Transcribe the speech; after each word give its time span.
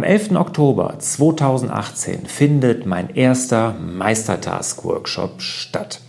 Am 0.00 0.04
11. 0.04 0.34
Oktober 0.36 0.94
2018 0.98 2.24
findet 2.24 2.86
mein 2.86 3.14
erster 3.14 3.74
Meistertask-Workshop 3.74 5.42
statt. 5.42 6.00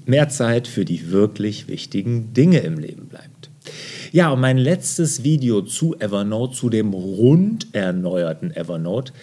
mehr 0.08 0.30
Zeit 0.30 0.68
für 0.68 0.84
die 0.84 1.12
wirklich 1.12 1.68
wichtigen 1.68 2.34
Dinge 2.34 2.62
im 2.62 2.80
Leben 2.80 3.08
bleibt. 3.08 3.35
Ja, 4.12 4.30
und 4.30 4.40
mein 4.40 4.58
letztes 4.58 5.24
Video 5.24 5.62
zu 5.62 5.96
Evernote, 6.00 6.56
zu 6.56 6.70
dem 6.70 6.94
rund 6.94 7.68
erneuerten 7.74 8.56
Evernote, 8.56 9.14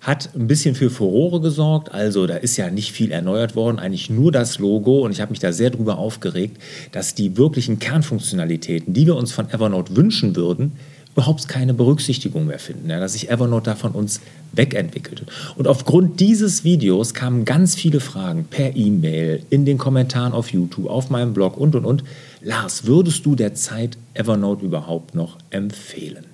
hat 0.00 0.30
ein 0.34 0.46
bisschen 0.46 0.74
für 0.74 0.90
Furore 0.90 1.40
gesorgt. 1.40 1.92
Also 1.92 2.26
da 2.26 2.36
ist 2.36 2.56
ja 2.56 2.70
nicht 2.70 2.92
viel 2.92 3.10
erneuert 3.10 3.56
worden, 3.56 3.78
eigentlich 3.78 4.10
nur 4.10 4.32
das 4.32 4.58
Logo. 4.58 5.00
Und 5.00 5.12
ich 5.12 5.20
habe 5.20 5.30
mich 5.30 5.38
da 5.38 5.52
sehr 5.52 5.70
drüber 5.70 5.98
aufgeregt, 5.98 6.58
dass 6.92 7.14
die 7.14 7.36
wirklichen 7.36 7.78
Kernfunktionalitäten, 7.78 8.92
die 8.92 9.06
wir 9.06 9.16
uns 9.16 9.32
von 9.32 9.48
Evernote 9.50 9.96
wünschen 9.96 10.36
würden, 10.36 10.72
überhaupt 11.14 11.46
keine 11.48 11.74
Berücksichtigung 11.74 12.46
mehr 12.46 12.58
finden, 12.58 12.90
ja, 12.90 12.98
dass 12.98 13.12
sich 13.12 13.30
Evernote 13.30 13.70
da 13.70 13.76
von 13.76 13.92
uns 13.92 14.20
wegentwickelt. 14.52 15.24
Und 15.56 15.68
aufgrund 15.68 16.18
dieses 16.20 16.64
Videos 16.64 17.14
kamen 17.14 17.44
ganz 17.44 17.76
viele 17.76 18.00
Fragen 18.00 18.44
per 18.44 18.74
E-Mail, 18.74 19.42
in 19.48 19.64
den 19.64 19.78
Kommentaren 19.78 20.32
auf 20.32 20.52
YouTube, 20.52 20.88
auf 20.90 21.10
meinem 21.10 21.32
Blog 21.32 21.56
und, 21.56 21.76
und, 21.76 21.84
und. 21.84 22.04
Lars, 22.42 22.86
würdest 22.86 23.24
du 23.24 23.36
der 23.36 23.54
Zeit 23.54 23.96
Evernote 24.14 24.64
überhaupt 24.64 25.14
noch 25.14 25.38
empfehlen? 25.50 26.26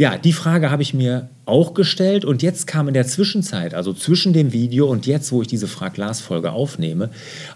Ja, 0.00 0.16
die 0.16 0.32
Frage 0.32 0.70
habe 0.70 0.80
ich 0.80 0.94
mir 0.94 1.28
auch 1.44 1.74
gestellt 1.74 2.24
und 2.24 2.42
jetzt 2.42 2.66
kam 2.66 2.88
in 2.88 2.94
der 2.94 3.06
Zwischenzeit, 3.06 3.74
also 3.74 3.92
zwischen 3.92 4.32
dem 4.32 4.50
Video 4.50 4.86
und 4.86 5.06
jetzt, 5.06 5.30
wo 5.30 5.42
ich 5.42 5.48
diese 5.48 5.68
Frag 5.68 5.98
Lars 5.98 6.22
Folge 6.22 6.52
aufnehme, 6.52 7.10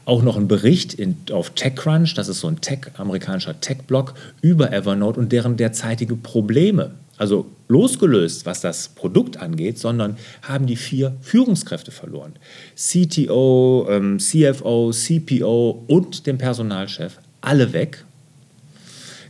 auch 0.05 0.23
noch 0.23 0.37
ein 0.37 0.47
Bericht 0.47 0.93
in, 0.93 1.17
auf 1.33 1.55
TechCrunch, 1.55 2.13
das 2.13 2.29
ist 2.29 2.41
so 2.41 2.49
ein 2.49 2.61
Tech, 2.61 2.81
amerikanischer 2.99 3.59
Tech-Blog, 3.59 4.13
über 4.43 4.75
Evernote 4.75 5.21
und 5.21 5.33
deren 5.33 5.57
derzeitige 5.57 6.17
Probleme. 6.17 6.91
Also 7.17 7.47
losgelöst, 7.69 8.45
was 8.45 8.61
das 8.61 8.89
Produkt 8.89 9.39
angeht, 9.39 9.79
sondern 9.79 10.19
haben 10.43 10.67
die 10.67 10.77
vier 10.77 11.17
Führungskräfte 11.23 11.93
verloren. 11.93 12.35
CTO, 12.77 13.87
ähm, 13.89 14.19
CFO, 14.19 14.91
CPO 14.91 15.85
und 15.87 16.27
den 16.27 16.37
Personalchef, 16.37 17.17
alle 17.41 17.73
weg. 17.73 18.05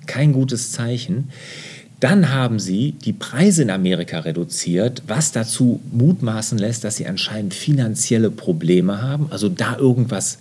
Kein 0.06 0.32
gutes 0.32 0.72
Zeichen. 0.72 1.30
Dann 2.04 2.28
haben 2.34 2.58
sie 2.58 2.92
die 2.92 3.14
Preise 3.14 3.62
in 3.62 3.70
Amerika 3.70 4.18
reduziert, 4.18 5.04
was 5.06 5.32
dazu 5.32 5.80
mutmaßen 5.90 6.58
lässt, 6.58 6.84
dass 6.84 6.96
sie 6.96 7.06
anscheinend 7.06 7.54
finanzielle 7.54 8.30
Probleme 8.30 9.00
haben, 9.00 9.28
also 9.30 9.48
da 9.48 9.78
irgendwas 9.78 10.36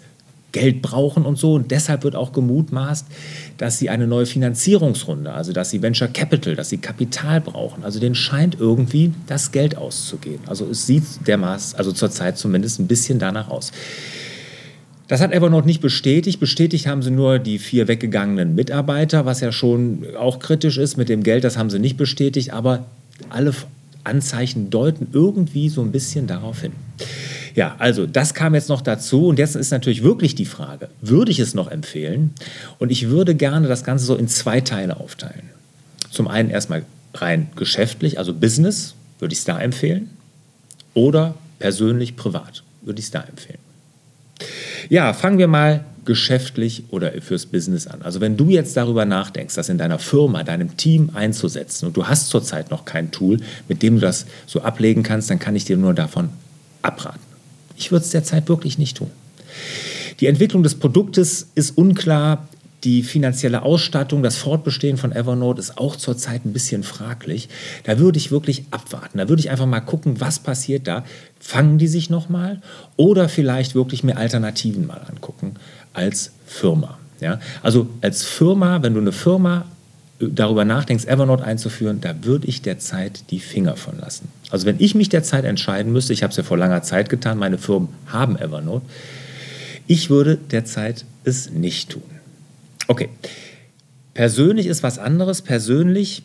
Geld 0.52 0.82
brauchen 0.82 1.26
und 1.26 1.38
so. 1.38 1.54
Und 1.54 1.72
deshalb 1.72 2.04
wird 2.04 2.18
auch 2.18 2.34
gemutmaßt, 2.34 3.06
dass 3.58 3.80
sie 3.80 3.90
eine 3.90 4.08
neue 4.08 4.26
Finanzierungsrunde, 4.26 5.32
also 5.32 5.54
dass 5.54 5.70
sie 5.70 5.82
Venture 5.82 6.10
Capital, 6.10 6.58
dass 6.58 6.68
sie 6.68 6.80
Kapital 6.80 7.40
brauchen. 7.40 7.86
Also 7.86 7.98
denen 8.02 8.16
scheint 8.16 8.60
irgendwie 8.60 9.14
das 9.28 9.54
Geld 9.54 9.78
auszugehen. 9.78 10.42
Also 10.48 10.70
es 10.70 10.86
sieht 10.86 11.06
dermaßen, 11.28 11.78
also 11.78 11.94
zurzeit 11.94 12.38
zumindest 12.38 12.82
ein 12.82 12.88
bisschen 12.88 13.20
danach 13.20 13.48
aus. 13.48 13.72
Das 15.14 15.22
hat 15.22 15.32
Evernote 15.32 15.68
nicht 15.68 15.80
bestätigt. 15.80 16.40
Bestätigt 16.40 16.88
haben 16.88 17.04
sie 17.04 17.12
nur 17.12 17.38
die 17.38 17.60
vier 17.60 17.88
weggegangenen 17.88 18.56
Mitarbeiter, 18.56 19.28
was 19.28 19.42
ja 19.42 19.52
schon 19.52 20.08
auch 20.18 20.40
kritisch 20.40 20.80
ist. 20.80 20.98
Mit 20.98 21.08
dem 21.08 21.22
Geld, 21.22 21.44
das 21.44 21.56
haben 21.56 21.70
sie 21.70 21.78
nicht 21.78 21.98
bestätigt, 21.98 22.52
aber 22.52 22.88
alle 23.30 23.54
Anzeichen 24.04 24.72
deuten 24.72 25.10
irgendwie 25.14 25.70
so 25.70 25.84
ein 25.84 25.92
bisschen 25.92 26.26
darauf 26.26 26.62
hin. 26.62 26.72
Ja, 27.54 27.76
also 27.78 28.08
das 28.08 28.34
kam 28.34 28.56
jetzt 28.56 28.70
noch 28.70 28.82
dazu 28.82 29.28
und 29.28 29.38
jetzt 29.38 29.56
ist 29.56 29.70
natürlich 29.70 30.02
wirklich 30.02 30.34
die 30.34 30.46
Frage, 30.46 30.90
würde 31.00 31.30
ich 31.30 31.38
es 31.38 31.54
noch 31.54 31.70
empfehlen? 31.70 32.32
Und 32.80 32.92
ich 32.92 33.10
würde 33.10 33.36
gerne 33.36 33.68
das 33.68 33.84
Ganze 33.84 34.06
so 34.06 34.16
in 34.16 34.28
zwei 34.28 34.62
Teile 34.62 35.00
aufteilen. 35.00 35.48
Zum 36.10 36.28
einen 36.28 36.50
erstmal 36.50 36.86
rein 37.14 37.52
geschäftlich, 37.56 38.18
also 38.18 38.34
Business, 38.34 38.96
würde 39.20 39.34
ich 39.34 39.40
es 39.42 39.46
da 39.46 39.60
empfehlen. 39.60 40.10
Oder 40.96 41.36
persönlich, 41.60 42.16
privat, 42.16 42.64
würde 42.82 42.98
ich 42.98 43.06
es 43.06 43.12
da 43.12 43.22
empfehlen. 43.22 43.63
Ja, 44.90 45.14
fangen 45.14 45.38
wir 45.38 45.48
mal 45.48 45.86
geschäftlich 46.06 46.84
oder 46.90 47.12
fürs 47.22 47.46
Business 47.46 47.88
an. 47.88 48.02
Also 48.02 48.20
wenn 48.22 48.38
du 48.38 48.50
jetzt 48.50 48.76
darüber 48.76 49.06
nachdenkst, 49.06 49.56
das 49.56 49.70
in 49.70 49.78
deiner 49.78 50.00
Firma, 50.00 50.44
deinem 50.44 50.76
Team 50.76 51.12
einzusetzen 51.14 51.88
und 51.88 51.98
du 51.98 52.08
hast 52.08 52.30
zurzeit 52.30 52.72
noch 52.72 52.86
kein 52.86 53.12
Tool, 53.12 53.40
mit 53.68 53.82
dem 53.82 53.96
du 53.96 54.02
das 54.02 54.26
so 54.46 54.62
ablegen 54.62 55.04
kannst, 55.04 55.30
dann 55.30 55.40
kann 55.40 55.56
ich 55.56 55.66
dir 55.66 55.78
nur 55.78 55.94
davon 55.94 56.30
abraten. 56.82 57.20
Ich 57.78 57.92
würde 57.92 58.04
es 58.04 58.12
derzeit 58.12 58.50
wirklich 58.50 58.78
nicht 58.78 58.98
tun. 58.98 59.10
Die 60.20 60.28
Entwicklung 60.28 60.64
des 60.64 60.76
Produktes 60.76 61.48
ist 61.56 61.78
unklar. 61.78 62.48
Die 62.84 63.02
finanzielle 63.04 63.62
Ausstattung, 63.62 64.24
das 64.24 64.36
Fortbestehen 64.36 64.98
von 64.98 65.14
Evernote 65.14 65.60
ist 65.60 65.78
auch 65.78 65.96
zurzeit 65.96 66.46
ein 66.46 66.52
bisschen 66.52 66.84
fraglich. 66.84 67.48
Da 67.86 67.98
würde 67.98 68.18
ich 68.18 68.30
wirklich 68.30 68.66
abwarten. 68.72 69.20
Da 69.20 69.30
würde 69.30 69.40
ich 69.40 69.50
einfach 69.50 69.66
mal 69.66 69.80
gucken, 69.80 70.20
was 70.20 70.40
passiert 70.40 70.88
da. 70.88 71.06
Fangen 71.40 71.78
die 71.78 71.88
sich 71.88 72.10
nochmal 72.10 72.62
oder 72.98 73.30
vielleicht 73.30 73.74
wirklich 73.74 74.04
mir 74.04 74.18
Alternativen 74.18 74.86
mal 74.86 75.02
angucken 75.10 75.56
als 75.94 76.32
Firma. 76.46 76.98
Ja? 77.22 77.40
Also 77.62 77.88
als 78.02 78.24
Firma, 78.24 78.84
wenn 78.84 78.94
du 78.94 79.00
eine 79.00 79.14
Firma 79.14 79.66
äh, 80.20 80.26
darüber 80.30 80.66
nachdenkst, 80.66 81.06
Evernote 81.06 81.46
einzuführen, 81.46 82.02
da 82.02 82.26
würde 82.26 82.48
ich 82.48 82.62
derzeit 82.62 83.32
die 83.32 83.40
Finger 83.40 83.78
von 83.78 83.98
lassen. 83.98 84.28
Also 84.50 84.66
wenn 84.66 84.80
ich 84.80 84.94
mich 84.94 85.08
derzeit 85.08 85.46
entscheiden 85.46 85.94
müsste, 85.94 86.12
ich 86.12 86.22
habe 86.22 86.32
es 86.32 86.38
ja 86.38 86.44
vor 86.44 86.58
langer 86.58 86.84
Zeit 86.84 87.10
getan, 87.10 87.38
meine 87.38 87.58
Firmen 87.58 87.90
haben 88.08 88.38
Evernote, 88.38 88.86
ich 89.88 90.10
würde 90.10 90.38
derzeit 90.52 91.06
es 91.24 91.50
nicht 91.50 91.90
tun. 91.90 92.13
Okay. 92.88 93.10
Persönlich 94.14 94.68
ist 94.68 94.84
was 94.84 95.00
anderes. 95.00 95.42
Persönlich, 95.42 96.24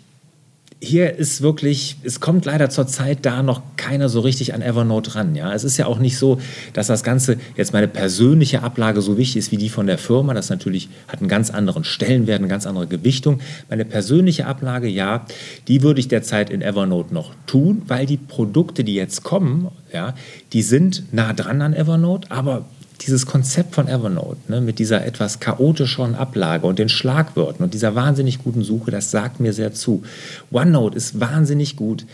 hier 0.80 1.16
ist 1.16 1.42
wirklich, 1.42 1.96
es 2.04 2.20
kommt 2.20 2.44
leider 2.44 2.70
zur 2.70 2.86
Zeit 2.86 3.20
da 3.22 3.42
noch 3.42 3.62
keiner 3.76 4.08
so 4.08 4.20
richtig 4.20 4.54
an 4.54 4.62
Evernote 4.62 5.14
ran. 5.16 5.34
Ja? 5.34 5.52
Es 5.52 5.64
ist 5.64 5.76
ja 5.76 5.86
auch 5.86 5.98
nicht 5.98 6.18
so, 6.18 6.38
dass 6.72 6.86
das 6.86 7.02
Ganze 7.02 7.38
jetzt 7.56 7.72
meine 7.72 7.88
persönliche 7.88 8.62
Ablage 8.62 9.00
so 9.00 9.16
wichtig 9.16 9.38
ist 9.38 9.52
wie 9.52 9.56
die 9.56 9.70
von 9.70 9.86
der 9.86 9.98
Firma. 9.98 10.34
Das 10.34 10.50
natürlich 10.50 10.88
hat 11.08 11.20
einen 11.20 11.28
ganz 11.28 11.50
anderen 11.50 11.82
Stellenwert, 11.82 12.38
eine 12.38 12.48
ganz 12.48 12.66
andere 12.66 12.86
Gewichtung. 12.86 13.40
Meine 13.68 13.84
persönliche 13.84 14.46
Ablage, 14.46 14.86
ja, 14.86 15.26
die 15.66 15.82
würde 15.82 16.00
ich 16.00 16.08
derzeit 16.08 16.50
in 16.50 16.62
Evernote 16.62 17.12
noch 17.12 17.32
tun, 17.46 17.82
weil 17.88 18.06
die 18.06 18.18
Produkte, 18.18 18.84
die 18.84 18.94
jetzt 18.94 19.24
kommen, 19.24 19.68
ja, 19.92 20.14
die 20.52 20.62
sind 20.62 21.04
nah 21.12 21.32
dran 21.32 21.62
an 21.62 21.74
Evernote, 21.74 22.30
aber 22.30 22.66
dieses 23.02 23.26
Konzept 23.26 23.74
von 23.74 23.88
Evernote 23.88 24.38
ne, 24.48 24.60
mit 24.60 24.78
dieser 24.78 25.04
etwas 25.04 25.40
chaotischen 25.40 26.14
Ablage 26.14 26.66
und 26.66 26.78
den 26.78 26.88
Schlagwörtern 26.88 27.64
und 27.64 27.74
dieser 27.74 27.94
wahnsinnig 27.94 28.42
guten 28.42 28.64
Suche, 28.64 28.90
das 28.90 29.10
sagt 29.10 29.40
mir 29.40 29.52
sehr 29.52 29.72
zu. 29.72 30.02
OneNote 30.50 30.96
ist 30.96 31.20
wahnsinnig 31.20 31.76
gut, 31.76 32.06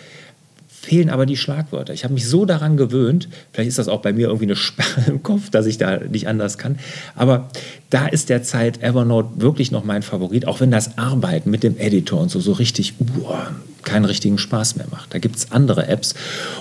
fehlen 0.69 1.09
aber 1.09 1.25
die 1.25 1.39
Schlagwörter. 1.39 1.95
Ich 1.95 2.05
habe 2.05 2.13
mich 2.13 2.29
so 2.29 2.45
daran 2.45 2.77
gewöhnt, 2.77 3.29
vielleicht 3.53 3.69
ist 3.69 3.79
das 3.79 3.89
auch 3.89 4.03
bei 4.03 4.13
mir 4.13 4.27
irgendwie 4.27 4.45
eine 4.45 4.57
Sperre 4.57 5.05
im 5.07 5.23
Kopf, 5.23 5.49
dass 5.49 5.65
ich 5.67 5.79
da 5.79 5.97
nicht 5.99 6.29
anders 6.29 6.59
kann, 6.59 6.79
aber 7.17 7.49
da 7.89 8.07
ist 8.07 8.29
derzeit 8.29 8.83
Evernote 8.83 9.41
wirklich 9.41 9.71
noch 9.71 9.85
mein 9.85 10.03
Favorit, 10.03 10.47
auch 10.47 10.61
wenn 10.61 10.71
das 10.71 10.99
Arbeiten 10.99 11.51
mit 11.51 11.63
dem 11.63 11.79
Editor 11.79 12.21
und 12.21 12.31
so 12.31 12.41
so 12.41 12.53
richtig 12.53 12.95
uh, 13.01 13.35
keinen 13.83 14.05
richtigen 14.05 14.39
Spaß 14.39 14.77
mehr 14.77 14.87
macht. 14.91 15.15
Da 15.15 15.19
gibt 15.19 15.37
es 15.37 15.53
andere 15.53 15.89
Apps 15.89 16.15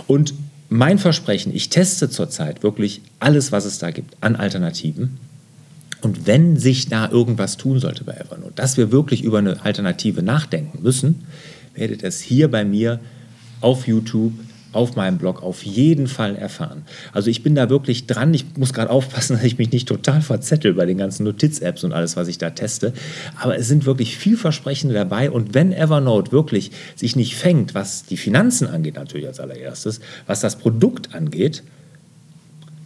und 0.08 0.34
mein 0.70 1.00
Versprechen, 1.00 1.54
ich 1.56 1.70
teste 1.70 2.10
zurzeit 2.10 2.64
wirklich 2.64 3.02
alles, 3.20 3.52
was 3.52 3.66
es 3.66 3.80
da 3.80 3.92
gibt 3.92 4.16
an 4.22 4.36
Alternativen. 4.36 5.18
Und 6.02 6.28
wenn 6.28 6.58
sich 6.58 6.90
da 6.90 7.10
irgendwas 7.10 7.58
tun 7.58 7.80
sollte 7.80 8.04
bei 8.04 8.14
Evernote, 8.14 8.54
dass 8.56 8.76
wir 8.76 8.92
wirklich 8.92 9.24
über 9.24 9.38
eine 9.38 9.64
Alternative 9.64 10.22
nachdenken 10.22 10.82
müssen, 10.84 11.26
werdet 11.76 12.02
ihr 12.02 12.10
es 12.10 12.20
hier 12.20 12.52
bei 12.52 12.66
mir 12.66 13.00
auf 13.62 13.88
YouTube 13.88 14.34
auf 14.74 14.96
meinem 14.96 15.18
Blog 15.18 15.42
auf 15.42 15.64
jeden 15.64 16.08
Fall 16.08 16.36
erfahren. 16.36 16.84
Also 17.12 17.30
ich 17.30 17.44
bin 17.44 17.56
da 17.56 17.70
wirklich 17.70 18.08
dran. 18.08 18.34
Ich 18.34 18.46
muss 18.58 18.74
gerade 18.74 18.90
aufpassen, 18.90 19.34
dass 19.38 19.44
ich 19.44 19.58
mich 19.58 19.72
nicht 19.72 19.88
total 19.88 20.22
verzettel 20.22 20.74
bei 20.74 20.86
den 20.86 20.98
ganzen 20.98 21.24
Notiz-Apps 21.24 21.84
und 21.84 21.94
alles, 21.94 22.18
was 22.18 22.28
ich 22.28 22.38
da 22.38 22.50
teste. 22.50 22.94
Aber 23.40 23.58
es 23.58 23.68
sind 23.68 23.86
wirklich 23.86 24.18
vielversprechende 24.18 24.94
dabei. 24.94 25.32
Und 25.32 25.54
wenn 25.54 25.72
Evernote 25.72 26.32
wirklich 26.32 26.72
sich 26.96 27.16
nicht 27.16 27.36
fängt, 27.36 27.74
was 27.74 28.06
die 28.06 28.18
Finanzen 28.18 28.68
angeht, 28.68 28.96
natürlich 28.96 29.28
als 29.28 29.40
allererstes, 29.40 30.00
was 30.28 30.42
das 30.42 30.58
Produkt 30.58 31.14
angeht, 31.16 31.64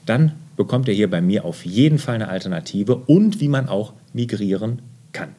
dann 0.06 0.34
bekommt 0.56 0.88
ihr 0.88 0.94
hier 0.94 1.10
bei 1.10 1.22
mir 1.22 1.46
auf 1.46 1.66
jeden 1.66 2.00
Fall 2.00 2.16
eine 2.16 2.30
Alternative 2.30 2.96
und 2.96 3.40
wie 3.40 3.48
man 3.48 3.70
auch 3.70 3.94
migrieren 4.14 4.82
kann. 5.14 5.30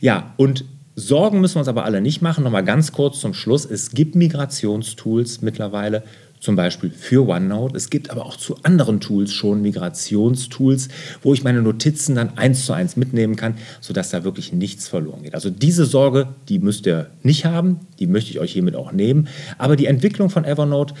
Ja, 0.00 0.34
und 0.36 0.64
Sorgen 0.98 1.42
müssen 1.42 1.56
wir 1.56 1.60
uns 1.60 1.68
aber 1.68 1.84
alle 1.84 2.00
nicht 2.00 2.22
machen. 2.22 2.42
Nochmal 2.42 2.64
ganz 2.64 2.90
kurz 2.90 3.20
zum 3.20 3.34
Schluss. 3.34 3.66
Es 3.66 3.90
gibt 3.90 4.14
Migrationstools 4.14 5.42
mittlerweile, 5.42 6.02
zum 6.40 6.56
Beispiel 6.56 6.88
für 6.88 7.28
OneNote. 7.28 7.76
Es 7.76 7.90
gibt 7.90 8.08
aber 8.08 8.24
auch 8.24 8.36
zu 8.38 8.56
anderen 8.62 8.98
Tools 9.00 9.30
schon 9.30 9.60
Migrationstools, 9.60 10.88
wo 11.22 11.34
ich 11.34 11.44
meine 11.44 11.60
Notizen 11.60 12.14
dann 12.14 12.38
eins 12.38 12.64
zu 12.64 12.72
eins 12.72 12.96
mitnehmen 12.96 13.36
kann, 13.36 13.56
sodass 13.82 14.08
da 14.08 14.24
wirklich 14.24 14.54
nichts 14.54 14.88
verloren 14.88 15.22
geht. 15.22 15.34
Also 15.34 15.50
diese 15.50 15.84
Sorge, 15.84 16.28
die 16.48 16.60
müsst 16.60 16.86
ihr 16.86 17.10
nicht 17.22 17.44
haben, 17.44 17.80
die 17.98 18.06
möchte 18.06 18.30
ich 18.30 18.40
euch 18.40 18.52
hiermit 18.52 18.74
auch 18.74 18.92
nehmen. 18.92 19.28
Aber 19.58 19.76
die 19.76 19.86
Entwicklung 19.86 20.30
von 20.30 20.46
Evernote 20.46 20.94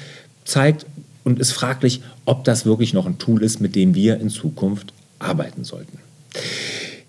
zeigt 0.44 0.84
und 1.24 1.38
ist 1.38 1.52
fraglich, 1.52 2.02
ob 2.26 2.44
das 2.44 2.66
wirklich 2.66 2.92
noch 2.92 3.06
ein 3.06 3.16
Tool 3.16 3.42
ist, 3.42 3.60
mit 3.60 3.74
dem 3.74 3.94
wir 3.94 4.20
in 4.20 4.28
Zukunft 4.28 4.92
arbeiten 5.18 5.64
sollten. 5.64 6.05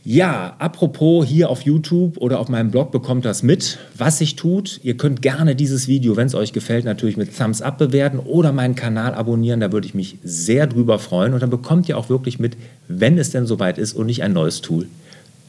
Ja, 0.10 0.56
apropos 0.60 1.28
hier 1.28 1.50
auf 1.50 1.64
YouTube 1.64 2.16
oder 2.16 2.40
auf 2.40 2.48
meinem 2.48 2.72
Blog 2.72 2.94
bekommt 2.94 3.26
das 3.26 3.44
mit, 3.44 3.78
was 3.94 4.20
sich 4.20 4.38
tut. 4.38 4.80
Ihr 4.82 4.96
könnt 4.96 5.22
gerne 5.22 5.54
dieses 5.54 5.90
Video, 5.90 6.16
wenn 6.16 6.28
es 6.28 6.34
euch 6.34 6.54
gefällt, 6.54 6.86
natürlich 6.86 7.18
mit 7.18 7.38
Thumbs 7.38 7.62
up 7.62 7.78
bewerten 7.78 8.18
oder 8.20 8.54
meinen 8.54 8.76
Kanal 8.76 9.14
abonnieren. 9.14 9.60
Da 9.60 9.74
würde 9.74 9.86
ich 9.86 9.94
mich 9.94 10.18
sehr 10.24 10.66
drüber 10.66 10.98
freuen. 10.98 11.34
Und 11.34 11.42
dann 11.42 11.50
bekommt 11.50 11.90
ihr 11.90 11.98
auch 11.98 12.08
wirklich 12.08 12.40
mit, 12.40 12.56
wenn 12.88 13.18
es 13.18 13.32
denn 13.32 13.46
soweit 13.46 13.78
ist 13.78 13.98
und 13.98 14.06
nicht 14.06 14.24
ein 14.24 14.32
neues 14.32 14.62
Tool 14.62 14.88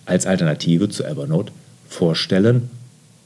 als 0.06 0.26
Alternative 0.26 0.88
zu 0.88 1.04
Evernote 1.04 1.52
vorstellen 1.88 2.68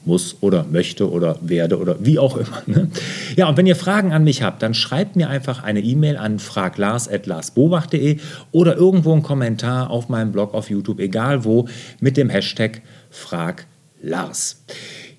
muss 0.05 0.37
oder 0.41 0.65
möchte 0.69 1.09
oder 1.09 1.37
werde 1.41 1.79
oder 1.79 1.97
wie 1.99 2.19
auch 2.19 2.37
immer. 2.37 2.61
Ne? 2.65 2.89
Ja, 3.35 3.49
und 3.49 3.57
wenn 3.57 3.67
ihr 3.67 3.75
Fragen 3.75 4.11
an 4.11 4.23
mich 4.23 4.43
habt, 4.43 4.61
dann 4.61 4.73
schreibt 4.73 5.15
mir 5.15 5.29
einfach 5.29 5.63
eine 5.63 5.81
E-Mail 5.81 6.17
an 6.17 6.39
fraglars.larsbobach.de 6.39 8.17
oder 8.51 8.75
irgendwo 8.75 9.13
einen 9.13 9.23
Kommentar 9.23 9.89
auf 9.89 10.09
meinem 10.09 10.31
Blog 10.31 10.53
auf 10.53 10.69
YouTube, 10.69 10.99
egal 10.99 11.45
wo, 11.45 11.67
mit 11.99 12.17
dem 12.17 12.29
Hashtag 12.29 12.81
fraglars. 13.09 14.63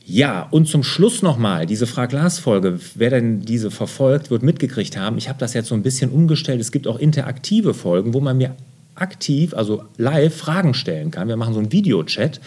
Ja, 0.06 0.46
und 0.50 0.68
zum 0.68 0.82
Schluss 0.82 1.22
nochmal, 1.22 1.64
diese 1.64 1.86
Frag-Lars-Folge, 1.86 2.78
wer 2.94 3.08
denn 3.08 3.40
diese 3.40 3.70
verfolgt, 3.70 4.30
wird 4.30 4.42
mitgekriegt 4.42 4.98
haben. 4.98 5.16
Ich 5.16 5.30
habe 5.30 5.38
das 5.38 5.54
jetzt 5.54 5.68
so 5.68 5.74
ein 5.74 5.82
bisschen 5.82 6.10
umgestellt. 6.10 6.60
Es 6.60 6.72
gibt 6.72 6.86
auch 6.86 6.98
interaktive 6.98 7.72
Folgen, 7.72 8.12
wo 8.12 8.20
man 8.20 8.36
mir 8.36 8.54
aktiv, 8.94 9.54
also 9.54 9.84
live 9.96 10.34
Fragen 10.34 10.74
stellen 10.74 11.10
kann. 11.10 11.28
Wir 11.28 11.36
machen 11.36 11.54
so 11.54 11.60
einen 11.60 11.72
Videochat, 11.72 12.40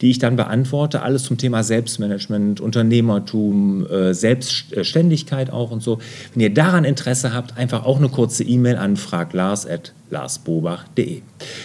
die 0.00 0.10
ich 0.10 0.18
dann 0.18 0.36
beantworte. 0.36 1.02
Alles 1.02 1.24
zum 1.24 1.36
Thema 1.38 1.62
Selbstmanagement, 1.62 2.60
Unternehmertum, 2.60 3.86
äh, 3.86 4.14
Selbstständigkeit 4.14 5.50
auch 5.50 5.70
und 5.70 5.82
so. 5.82 5.98
Wenn 6.34 6.42
ihr 6.42 6.52
daran 6.52 6.84
Interesse 6.84 7.32
habt, 7.32 7.56
einfach 7.56 7.84
auch 7.84 7.98
eine 7.98 8.08
kurze 8.08 8.42
E-Mail 8.44 8.76
an 8.76 8.96
fraglars.larsbobach.de. 8.96 11.22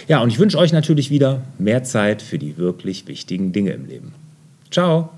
Ja, 0.08 0.22
und 0.22 0.30
ich 0.30 0.40
wünsche 0.40 0.58
euch 0.58 0.72
natürlich 0.72 1.10
wieder 1.10 1.42
mehr 1.58 1.84
Zeit 1.84 2.22
für 2.22 2.38
die 2.38 2.58
wirklich 2.58 3.08
wichtigen 3.08 3.52
Dinge 3.52 3.72
im 3.72 3.86
Leben. 3.86 4.14
Ciao! 4.70 5.17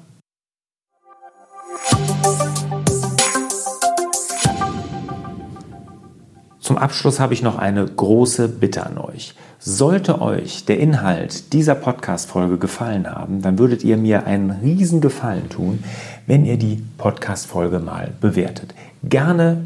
Zum 6.70 6.78
Abschluss 6.78 7.20
habe 7.20 7.34
ich 7.34 7.42
noch 7.42 7.58
eine 7.58 7.84
große 7.84 8.48
Bitte 8.48 8.86
an 8.86 9.00
euch. 9.00 9.34
Sollte 9.58 10.22
euch 10.22 10.66
der 10.66 10.80
Inhalt 10.80 11.52
dieser 11.52 11.74
Podcast-Folge 11.74 12.60
gefallen 12.60 13.10
haben, 13.10 13.42
dann 13.42 13.58
würdet 13.58 13.84
ihr 13.84 13.98
mir 13.98 14.28
einen 14.28 14.52
riesen 14.52 15.02
Gefallen 15.02 15.50
tun, 15.50 15.84
wenn 16.28 16.46
ihr 16.46 16.58
die 16.58 16.84
Podcast-Folge 17.00 17.80
mal 17.80 18.12
bewertet. 18.22 18.76
Gerne 19.02 19.66